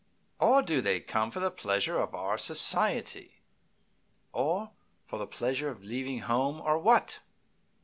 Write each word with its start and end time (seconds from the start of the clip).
Or 0.39 0.63
do 0.63 0.81
they 0.81 0.99
come 0.99 1.29
for 1.29 1.39
the 1.39 1.51
pleasure 1.51 1.99
of 1.99 2.15
our 2.15 2.35
society, 2.35 3.43
or 4.33 4.71
for 5.05 5.19
the 5.19 5.27
pleasure 5.27 5.69
of 5.69 5.83
leaving 5.83 6.21
home, 6.21 6.59
or 6.59 6.79
what? 6.79 7.19